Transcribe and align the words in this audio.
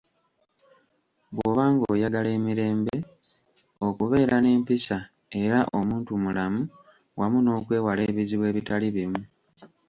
Bwoba 1.33 1.63
ng'oyagala 1.71 2.29
emirembe, 2.37 2.95
okubeera 3.87 4.35
nempisa, 4.41 4.97
era 5.41 5.57
omuntu 5.77 6.11
mulamu 6.23 6.61
wamu 7.19 7.37
n'okwewala 7.41 8.01
ebizibu 8.09 8.43
ebitali 8.51 8.87
bimu 8.95 9.21